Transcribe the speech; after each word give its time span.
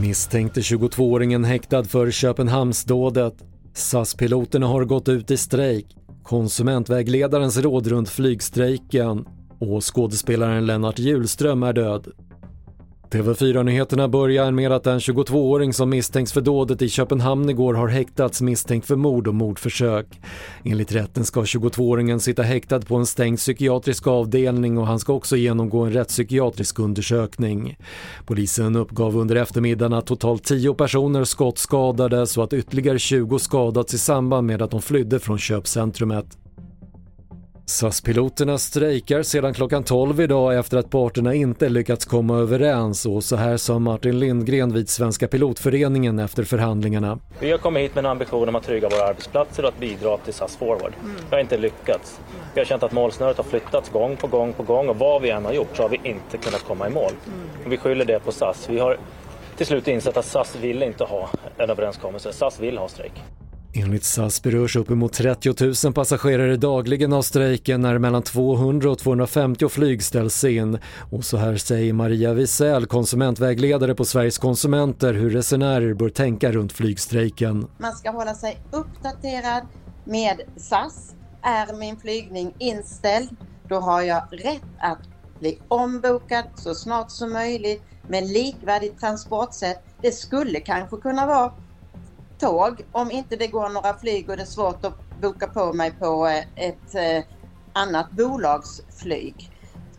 Misstänkte 0.00 0.60
22-åringen 0.60 1.44
häktad 1.44 1.84
för 1.84 2.10
Köpenhamnsdådet. 2.10 3.34
SAS-piloterna 3.74 4.66
har 4.66 4.84
gått 4.84 5.08
ut 5.08 5.30
i 5.30 5.36
strejk. 5.36 5.86
Konsumentvägledarens 6.22 7.58
råd 7.58 7.86
runt 7.86 8.08
flygstrejken 8.08 9.24
och 9.58 9.94
skådespelaren 9.94 10.66
Lennart 10.66 10.98
Hjulström 10.98 11.62
är 11.62 11.72
död. 11.72 12.08
TV4-nyheterna 13.10 14.08
börjar 14.08 14.50
med 14.50 14.72
att 14.72 14.86
en 14.86 14.98
22-åring 14.98 15.72
som 15.72 15.90
misstänks 15.90 16.32
för 16.32 16.40
dådet 16.40 16.82
i 16.82 16.88
Köpenhamn 16.88 17.50
igår 17.50 17.74
har 17.74 17.88
häktats 17.88 18.40
misstänkt 18.40 18.86
för 18.86 18.96
mord 18.96 19.28
och 19.28 19.34
mordförsök. 19.34 20.06
Enligt 20.64 20.92
rätten 20.92 21.24
ska 21.24 21.42
22-åringen 21.42 22.18
sitta 22.18 22.42
häktad 22.42 22.80
på 22.80 22.96
en 22.96 23.06
stängd 23.06 23.38
psykiatrisk 23.38 24.06
avdelning 24.06 24.78
och 24.78 24.86
han 24.86 24.98
ska 24.98 25.12
också 25.12 25.36
genomgå 25.36 25.80
en 25.80 25.92
rättspsykiatrisk 25.92 26.78
undersökning. 26.78 27.76
Polisen 28.26 28.76
uppgav 28.76 29.16
under 29.16 29.36
eftermiddagen 29.36 29.92
att 29.92 30.06
totalt 30.06 30.44
10 30.44 30.74
personer 30.74 31.24
skottskadades 31.24 32.38
och 32.38 32.44
att 32.44 32.52
ytterligare 32.52 32.98
20 32.98 33.38
skadats 33.38 33.94
i 33.94 33.98
samband 33.98 34.46
med 34.46 34.62
att 34.62 34.70
de 34.70 34.82
flydde 34.82 35.18
från 35.18 35.38
köpcentrumet. 35.38 36.47
SAS-piloterna 37.68 38.58
strejkar 38.58 39.22
sedan 39.22 39.54
klockan 39.54 39.84
12 39.84 40.20
idag 40.20 40.58
efter 40.58 40.78
att 40.78 40.90
parterna 40.90 41.34
inte 41.34 41.68
lyckats 41.68 42.04
komma 42.04 42.38
överens 42.38 43.06
och 43.06 43.24
så 43.24 43.36
här 43.36 43.56
sa 43.56 43.78
Martin 43.78 44.18
Lindgren 44.18 44.72
vid 44.72 44.88
Svenska 44.88 45.28
pilotföreningen 45.28 46.18
efter 46.18 46.44
förhandlingarna. 46.44 47.18
Vi 47.40 47.50
har 47.50 47.58
kommit 47.58 47.82
hit 47.82 47.94
med 47.94 48.04
en 48.04 48.10
ambition 48.10 48.48
om 48.48 48.54
att 48.54 48.62
trygga 48.62 48.88
våra 48.88 49.04
arbetsplatser 49.04 49.62
och 49.62 49.68
att 49.68 49.80
bidra 49.80 50.16
till 50.18 50.34
SAS 50.34 50.56
Forward. 50.56 50.92
Vi 51.30 51.36
har 51.36 51.38
inte 51.38 51.56
lyckats. 51.56 52.20
Vi 52.54 52.60
har 52.60 52.66
känt 52.66 52.82
att 52.82 52.92
målsnöret 52.92 53.36
har 53.36 53.44
flyttats 53.44 53.90
gång 53.90 54.16
på 54.16 54.26
gång 54.26 54.52
på 54.52 54.62
gång 54.62 54.88
och 54.88 54.96
vad 54.96 55.22
vi 55.22 55.30
än 55.30 55.44
har 55.44 55.52
gjort 55.52 55.76
så 55.76 55.82
har 55.82 55.88
vi 55.88 56.00
inte 56.02 56.38
kunnat 56.38 56.64
komma 56.64 56.86
i 56.86 56.90
mål. 56.90 57.12
Och 57.64 57.72
Vi 57.72 57.76
skyller 57.76 58.04
det 58.04 58.18
på 58.18 58.32
SAS. 58.32 58.66
Vi 58.70 58.78
har 58.78 58.98
till 59.56 59.66
slut 59.66 59.88
insett 59.88 60.16
att 60.16 60.24
SAS 60.24 60.56
vill 60.60 60.82
inte 60.82 61.04
ha 61.04 61.28
en 61.56 61.70
överenskommelse. 61.70 62.32
SAS 62.32 62.60
vill 62.60 62.78
ha 62.78 62.88
strejk. 62.88 63.22
Enligt 63.78 64.04
SAS 64.04 64.42
berörs 64.42 64.76
uppemot 64.76 65.12
30 65.12 65.84
000 65.84 65.94
passagerare 65.94 66.56
dagligen 66.56 67.12
av 67.12 67.22
strejken 67.22 67.80
när 67.80 67.98
mellan 67.98 68.22
200 68.22 68.90
och 68.90 68.98
250 68.98 69.68
flyg 69.68 70.02
ställs 70.02 70.44
in. 70.44 70.78
Och 71.10 71.24
så 71.24 71.36
här 71.36 71.56
säger 71.56 71.92
Maria 71.92 72.32
Wisell, 72.34 72.86
konsumentvägledare 72.86 73.94
på 73.94 74.04
Sveriges 74.04 74.38
Konsumenter, 74.38 75.14
hur 75.14 75.30
resenärer 75.30 75.94
bör 75.94 76.08
tänka 76.08 76.52
runt 76.52 76.72
flygstrejken. 76.72 77.66
Man 77.78 77.92
ska 77.92 78.10
hålla 78.10 78.34
sig 78.34 78.58
uppdaterad 78.70 79.62
med 80.04 80.40
SAS. 80.56 81.14
Är 81.42 81.78
min 81.78 81.96
flygning 81.96 82.54
inställd, 82.58 83.28
då 83.68 83.76
har 83.76 84.02
jag 84.02 84.22
rätt 84.30 84.62
att 84.78 84.98
bli 85.40 85.58
ombokad 85.68 86.44
så 86.54 86.74
snart 86.74 87.10
som 87.10 87.32
möjligt 87.32 87.82
med 88.08 88.28
likvärdigt 88.30 89.00
transportsätt. 89.00 89.82
Det 90.02 90.12
skulle 90.12 90.60
kanske 90.60 90.96
kunna 90.96 91.26
vara 91.26 91.52
tåg. 92.38 92.82
Om 92.92 93.10
inte 93.10 93.36
det 93.36 93.46
går 93.46 93.68
några 93.68 93.98
flyg 93.98 94.30
och 94.30 94.36
det 94.36 94.42
är 94.42 94.46
svårt 94.46 94.84
att 94.84 95.20
boka 95.20 95.46
på 95.46 95.72
mig 95.72 95.90
på 95.90 96.26
eh, 96.26 96.66
ett 96.68 96.94
eh, 96.94 97.24
annat 97.72 98.10
bolagsflyg. 98.10 99.50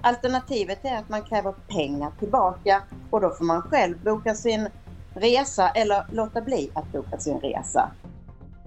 Alternativet 0.00 0.78
är 0.82 0.98
att 0.98 1.08
man 1.08 1.22
kräver 1.22 1.52
pengar 1.52 2.12
tillbaka 2.18 2.82
och 3.10 3.20
då 3.20 3.30
får 3.30 3.44
man 3.44 3.62
själv 3.62 4.04
boka 4.04 4.34
sin 4.34 4.68
resa 5.14 5.68
eller 5.68 6.06
låta 6.12 6.40
bli 6.40 6.70
att 6.74 6.92
boka 6.92 7.18
sin 7.18 7.40
resa. 7.40 7.90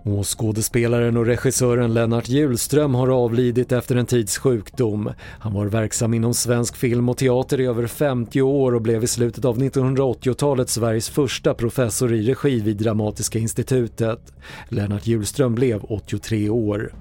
Och 0.04 0.40
skådespelaren 0.40 1.18
och 1.18 1.26
regissören 1.26 1.94
Lennart 1.94 2.30
Hjulström 2.30 2.96
har 2.96 3.08
avlidit 3.08 3.72
efter 3.72 3.96
en 3.96 4.06
tids 4.06 4.38
sjukdom. 4.38 5.10
Han 5.40 5.54
var 5.54 5.66
verksam 5.66 6.14
inom 6.14 6.34
svensk 6.34 6.78
film 6.78 7.10
och 7.10 7.18
teater 7.18 7.60
i 7.60 7.66
över 7.66 7.88
50 7.88 8.42
år 8.42 8.76
och 8.76 8.82
blev 8.82 9.04
i 9.04 9.08
slutet 9.08 9.46
av 9.46 9.58
1980-talet 9.58 10.70
Sveriges 10.70 11.10
första 11.10 11.54
professor 11.54 12.14
i 12.14 12.22
regi 12.22 12.60
vid 12.60 12.78
Dramatiska 12.78 13.40
institutet. 13.40 14.34
Lennart 14.70 15.08
Hjulström 15.08 15.56
blev 15.56 15.84
83 15.84 16.50
år. 16.50 16.94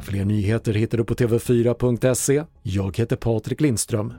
Fler 0.00 0.24
nyheter 0.24 0.74
hittar 0.74 0.98
du 0.98 1.04
på 1.04 1.14
tv4.se. 1.14 2.44
Jag 2.62 2.98
heter 2.98 3.16
Patrik 3.16 3.60
Lindström. 3.60 4.12